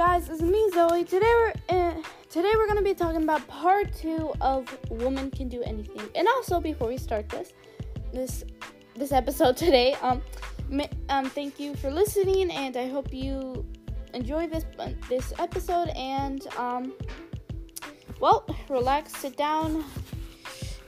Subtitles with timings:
[0.00, 0.30] guys?
[0.30, 1.04] It's me, Zoe.
[1.04, 1.94] Today we're uh,
[2.30, 6.58] today we're gonna be talking about part two of "Woman Can Do Anything." And also,
[6.58, 7.52] before we start this
[8.10, 8.44] this
[8.96, 10.22] this episode today, um,
[11.10, 13.62] um, thank you for listening, and I hope you
[14.14, 14.64] enjoy this
[15.10, 15.88] this episode.
[15.90, 16.94] And um,
[18.20, 19.84] well, relax, sit down,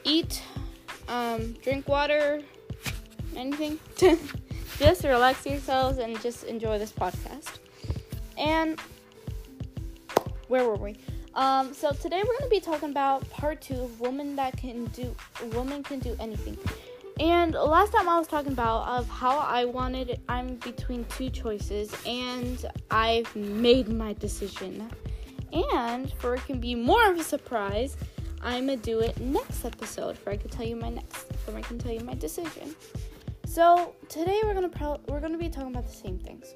[0.05, 0.43] eat,
[1.09, 2.41] um, drink water,
[3.37, 3.79] anything.
[4.79, 7.59] just relax yourselves and just enjoy this podcast.
[8.39, 8.81] And
[10.49, 10.97] where were we?
[11.35, 14.85] Um, so today we're going to be talking about part two of woman that can
[14.87, 15.15] do
[15.55, 16.59] woman can do anything.
[17.21, 21.95] And last time I was talking about of how I wanted I'm between two choices
[22.07, 24.91] and I've made my decision.
[25.53, 27.97] And for it can be more of a surprise,
[28.43, 31.61] I'm gonna do it next episode for I can tell you my next for I
[31.61, 32.75] can tell you my decision.
[33.47, 36.55] So today we're gonna pro- we're gonna be talking about the same things.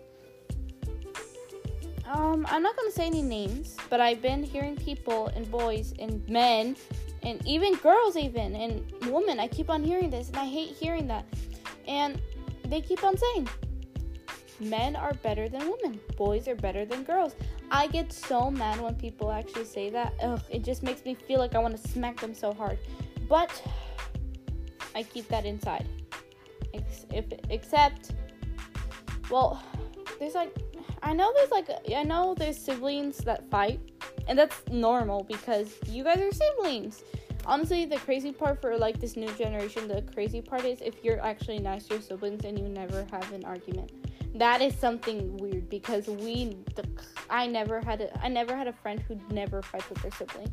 [2.08, 6.26] Um, I'm not gonna say any names, but I've been hearing people and boys and
[6.28, 6.76] men
[7.22, 9.40] and even girls, even and women.
[9.40, 11.24] I keep on hearing this, and I hate hearing that.
[11.88, 12.20] And
[12.64, 13.48] they keep on saying
[14.60, 17.34] men are better than women, boys are better than girls.
[17.70, 20.14] I get so mad when people actually say that.
[20.22, 22.78] Ugh, it just makes me feel like I want to smack them so hard.
[23.28, 23.60] But
[24.94, 25.86] I keep that inside.
[26.72, 28.12] Ex- if except,
[29.30, 29.62] well,
[30.18, 30.54] there's like
[31.02, 33.80] I know there's like I know there's siblings that fight,
[34.28, 37.02] and that's normal because you guys are siblings.
[37.44, 41.20] Honestly, the crazy part for like this new generation, the crazy part is if you're
[41.24, 43.92] actually nice to your siblings and you never have an argument.
[44.34, 46.84] That is something weird because we, the,
[47.30, 50.50] I never had a, I never had a friend who never fights with their sibling.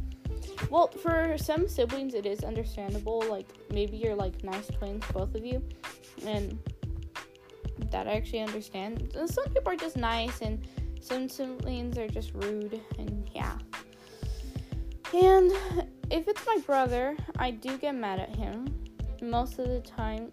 [0.70, 3.24] Well, for some siblings, it is understandable.
[3.28, 5.64] Like maybe you're like nice twins, both of you,
[6.26, 6.60] and
[7.94, 9.16] that I actually understand.
[9.26, 10.68] Some people are just nice, and
[11.00, 13.58] some siblings are just rude, and yeah.
[15.14, 15.52] And
[16.10, 18.68] if it's my brother, I do get mad at him.
[19.22, 20.32] Most of the time,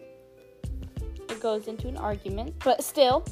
[1.28, 3.24] it goes into an argument, but still,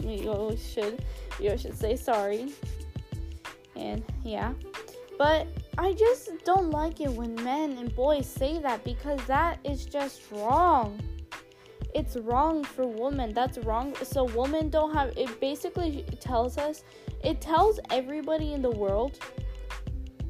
[0.00, 1.04] you always should.
[1.40, 2.52] You always should say sorry.
[3.74, 4.54] And yeah,
[5.18, 9.84] but I just don't like it when men and boys say that because that is
[9.84, 11.00] just wrong
[11.94, 13.32] it's wrong for women.
[13.32, 13.94] That's wrong.
[14.02, 16.84] So women don't have it basically tells us
[17.24, 19.18] it tells everybody in the world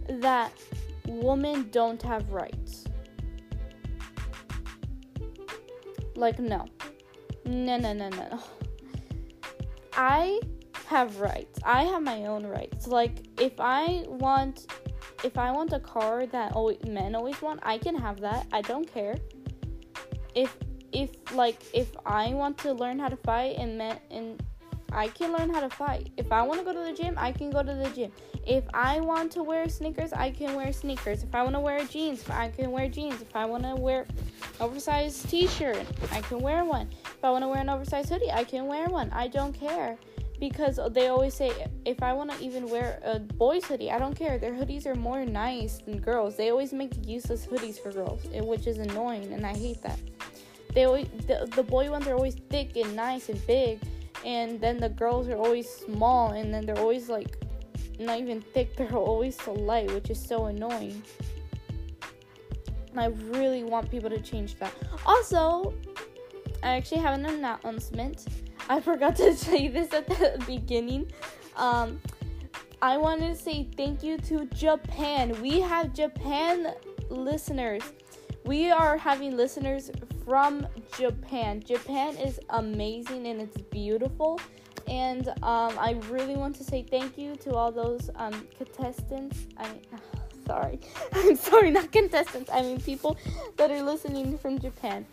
[0.09, 0.53] that
[1.07, 2.85] women don't have rights.
[6.15, 6.67] Like no.
[7.45, 8.41] No no no no.
[9.95, 10.41] I
[10.87, 11.59] have rights.
[11.65, 12.87] I have my own rights.
[12.87, 14.67] Like if I want
[15.25, 18.47] if I want a car that always, men always want, I can have that.
[18.53, 19.17] I don't care.
[20.35, 20.57] If
[20.93, 24.43] if like if I want to learn how to fight and and
[24.91, 26.10] I can learn how to fight.
[26.16, 28.10] If I want to go to the gym, I can go to the gym.
[28.47, 31.22] If I want to wear sneakers, I can wear sneakers.
[31.22, 33.21] If I want to wear jeans, I can wear jeans.
[33.21, 34.06] If I want to wear
[34.60, 36.88] oversized t-shirt, I can wear one.
[37.04, 39.10] If I want to wear an oversized hoodie, I can wear one.
[39.10, 39.98] I don't care.
[40.41, 44.15] Because they always say if I want to even wear a boy's hoodie, I don't
[44.15, 44.38] care.
[44.38, 46.37] Their hoodies are more nice than girls.
[46.37, 49.98] They always make useless hoodies for girls, eh, which is annoying and I hate that
[50.78, 53.81] they always the, the boy ones are always thick and nice and big
[54.25, 57.37] and then the girls are always small and then they're always like
[57.99, 61.03] not even thick they're always so light which is so annoying.
[62.93, 63.06] And i
[63.37, 64.72] really want people to change that.
[65.05, 65.75] Also
[66.62, 68.27] i actually have an announcement.
[68.69, 71.10] I forgot to say this at the beginning.
[71.56, 72.00] Um
[72.83, 75.43] i wanted to say thank you to japan.
[75.43, 76.75] We have japan
[77.10, 77.83] listeners.
[78.45, 79.91] We are having listeners
[80.28, 80.66] from
[80.99, 81.62] Japan.
[81.65, 84.39] Japan is amazing and it's beautiful.
[84.87, 89.47] And um, I really want to say thank you to all those um, contestants.
[89.56, 89.81] I mean,
[90.47, 90.81] sorry.
[91.15, 92.50] I'm sorry, not contestants.
[92.53, 93.16] I mean, people
[93.56, 95.06] that are listening from Japan.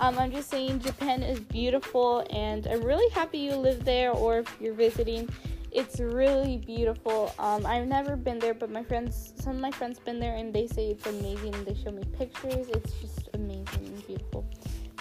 [0.00, 4.40] Um, I'm just saying Japan is beautiful, and I'm really happy you live there or
[4.40, 5.28] if you're visiting.
[5.70, 7.32] It's really beautiful.
[7.38, 10.52] Um, I've never been there, but my friends, some of my friends, been there, and
[10.52, 11.52] they say it's amazing.
[11.64, 12.68] They show me pictures.
[12.68, 14.46] It's just amazing and beautiful.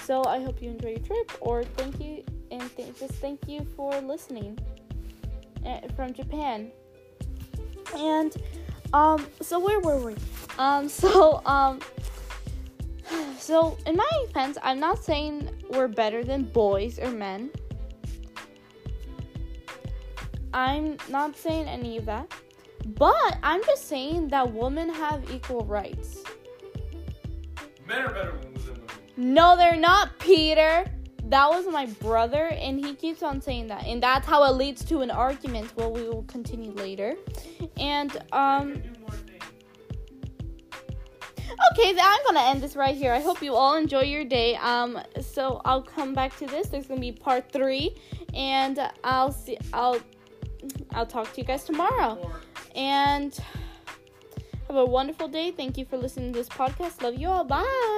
[0.04, 3.66] So I hope you enjoy your trip, or thank you and th- just thank you
[3.76, 4.58] for listening
[5.66, 6.72] uh, from Japan.
[7.96, 8.36] And
[8.94, 10.16] um, so where were we?
[10.58, 11.80] Um, so um,
[13.38, 17.52] so in my defense, I'm not saying we're better than boys or men.
[20.54, 22.32] I'm not saying any of that.
[22.86, 26.24] But I'm just saying that women have equal rights.
[27.88, 28.82] Men are better than women.
[29.18, 30.86] No, they're not, Peter.
[31.30, 34.84] that was my brother, and he keeps on saying that, and that's how it leads
[34.86, 35.76] to an argument.
[35.76, 37.16] Well, we will continue later,
[37.78, 38.82] and um.
[41.72, 43.12] Okay, then I'm gonna end this right here.
[43.12, 44.56] I hope you all enjoy your day.
[44.58, 46.68] Um, so I'll come back to this.
[46.68, 47.96] There's gonna be part three,
[48.34, 49.58] and I'll see.
[49.74, 50.00] I'll
[50.92, 52.32] I'll talk to you guys tomorrow.
[52.76, 53.38] And
[54.68, 55.52] have a wonderful day.
[55.52, 57.02] Thank you for listening to this podcast.
[57.02, 57.44] Love you all.
[57.44, 57.97] Bye.